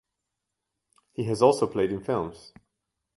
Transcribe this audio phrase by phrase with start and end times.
[1.13, 2.53] He has also played in films.